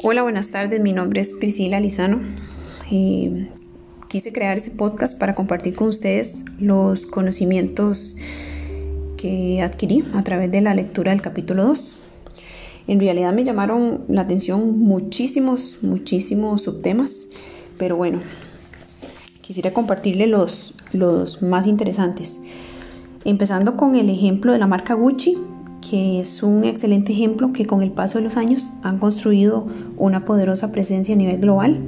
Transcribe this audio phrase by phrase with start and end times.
[0.00, 0.80] Hola, buenas tardes.
[0.80, 2.20] Mi nombre es Priscila Lizano.
[2.88, 3.48] y
[4.06, 8.16] quise crear este podcast para compartir con ustedes los conocimientos
[9.16, 11.96] que adquirí a través de la lectura del capítulo 2.
[12.86, 17.26] En realidad me llamaron la atención muchísimos, muchísimos subtemas,
[17.76, 18.20] pero bueno,
[19.40, 22.40] quisiera compartirle los, los más interesantes.
[23.24, 25.36] Empezando con el ejemplo de la marca Gucci,
[25.80, 30.24] que es un excelente ejemplo que con el paso de los años han construido una
[30.24, 31.80] poderosa presencia a nivel global,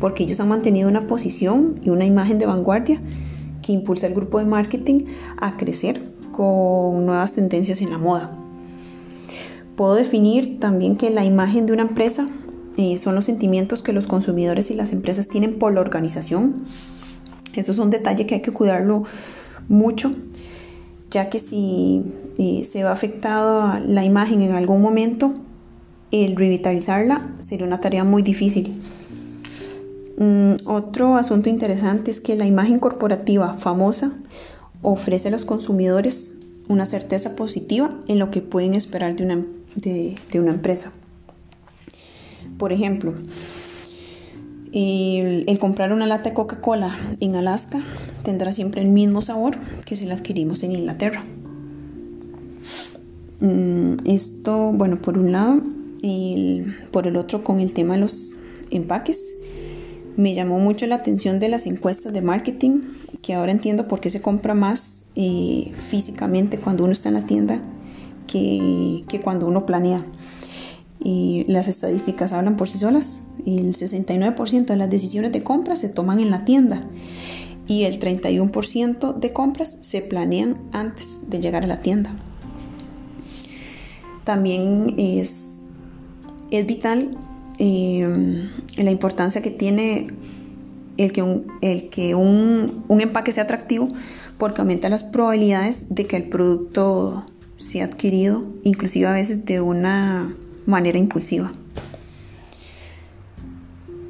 [0.00, 3.00] porque ellos han mantenido una posición y una imagen de vanguardia
[3.62, 5.06] que impulsa al grupo de marketing
[5.38, 8.36] a crecer con nuevas tendencias en la moda.
[9.76, 12.28] Puedo definir también que la imagen de una empresa
[12.76, 16.64] eh, son los sentimientos que los consumidores y las empresas tienen por la organización.
[17.54, 19.04] Eso es un detalle que hay que cuidarlo
[19.68, 20.14] mucho
[21.12, 22.02] ya que si
[22.38, 25.34] eh, se va afectado la imagen en algún momento,
[26.10, 28.80] el revitalizarla sería una tarea muy difícil.
[30.18, 34.12] Mm, otro asunto interesante es que la imagen corporativa famosa
[34.80, 39.44] ofrece a los consumidores una certeza positiva en lo que pueden esperar de una,
[39.76, 40.92] de una empresa.
[42.56, 43.14] Por ejemplo,
[44.72, 47.82] el, comprar una lata de Coca-Cola en Alaska
[48.24, 51.24] tendrá siempre el mismo sabor que si la adquirimos en Inglaterra.
[53.40, 55.62] Mm, esto, bueno, por un lado,
[56.02, 58.32] y por el otro con el tema de los
[58.70, 59.34] empaques.
[60.16, 62.80] Me llamó mucho la atención de las encuestas de marketing,
[63.22, 67.24] que ahora entiendo por qué se compra más eh, físicamente cuando uno está en la
[67.24, 67.62] tienda
[68.26, 70.04] que, que cuando uno planea
[71.02, 73.20] y las estadísticas hablan por sí solas.
[73.44, 76.86] El 69% de las decisiones de compra se toman en la tienda
[77.66, 82.14] y el 31% de compras se planean antes de llegar a la tienda.
[84.24, 85.60] También es,
[86.50, 87.16] es vital
[87.58, 90.08] eh, la importancia que tiene
[90.96, 93.88] el que, un, el que un, un empaque sea atractivo
[94.38, 97.24] porque aumenta las probabilidades de que el producto
[97.56, 100.34] sea adquirido, inclusive a veces de una
[100.66, 101.52] manera impulsiva.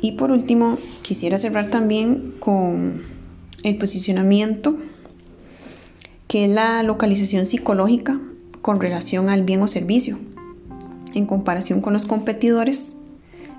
[0.00, 3.02] Y por último, quisiera cerrar también con
[3.64, 4.78] el posicionamiento,
[6.28, 8.20] que es la localización psicológica
[8.62, 10.18] con relación al bien o servicio,
[11.14, 12.96] en comparación con los competidores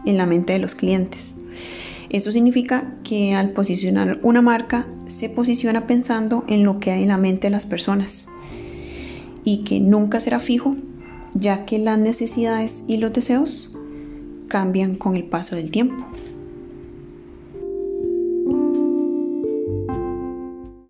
[0.05, 1.35] en la mente de los clientes.
[2.09, 7.09] Eso significa que al posicionar una marca se posiciona pensando en lo que hay en
[7.09, 8.29] la mente de las personas
[9.43, 10.75] y que nunca será fijo
[11.39, 13.71] ya que las necesidades y los deseos
[14.47, 16.05] cambian con el paso del tiempo.